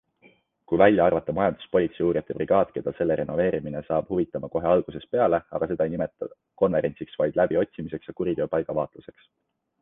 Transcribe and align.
Kui 0.69 0.77
välja 0.81 1.01
arvata 1.07 1.33
majandus-politsei 1.39 2.05
uurijate 2.07 2.35
brigaad, 2.37 2.71
keda 2.77 2.93
selle 2.99 3.17
renoveerimine 3.19 3.83
saab 3.89 4.09
huvitama 4.15 4.49
kohe 4.57 4.69
algusest 4.71 5.11
peale, 5.17 5.41
aga 5.59 5.69
seda 5.73 5.89
ei 5.91 5.95
nimeta 5.97 6.31
konverentsiks, 6.63 7.21
vaid 7.23 7.39
läbiotsimiseks 7.43 8.11
ja 8.13 8.17
kuriteopaiga 8.23 8.79
vaatluseks. 8.81 9.31